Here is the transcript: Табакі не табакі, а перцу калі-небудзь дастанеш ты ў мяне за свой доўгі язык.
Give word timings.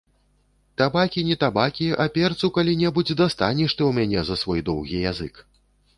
Табакі 0.81 1.23
не 1.27 1.35
табакі, 1.43 1.89
а 2.05 2.09
перцу 2.17 2.51
калі-небудзь 2.57 3.15
дастанеш 3.23 3.71
ты 3.79 3.87
ў 3.89 3.99
мяне 3.99 4.19
за 4.31 4.35
свой 4.45 4.59
доўгі 4.71 4.97
язык. 5.11 5.35